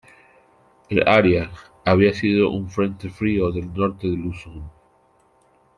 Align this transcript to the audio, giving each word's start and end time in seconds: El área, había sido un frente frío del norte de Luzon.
El 0.89 1.07
área, 1.07 1.51
había 1.85 2.11
sido 2.11 2.49
un 2.49 2.67
frente 2.71 3.07
frío 3.11 3.51
del 3.51 3.71
norte 3.71 4.07
de 4.09 4.17
Luzon. 4.17 4.71